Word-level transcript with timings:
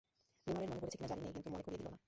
বিমলের 0.45 0.69
মনে 0.71 0.77
পড়েছে 0.81 0.97
কি 0.97 1.01
না 1.03 1.07
জানি 1.11 1.21
নে, 1.25 1.29
কিন্তু 1.35 1.49
মনে 1.53 1.63
করিয়ে 1.65 1.79
দিল 1.79 1.87
না। 1.91 1.97